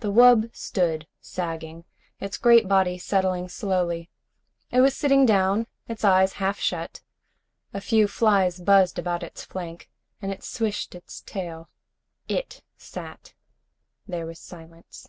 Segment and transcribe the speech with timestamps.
[0.00, 1.84] The wub stood sagging,
[2.18, 4.10] its great body settling slowly.
[4.72, 7.02] It was sitting down, its eyes half shut.
[7.72, 9.88] A few flies buzzed about its flank,
[10.20, 11.68] and it switched its tail.
[12.26, 13.32] It sat.
[14.08, 15.08] There was silence.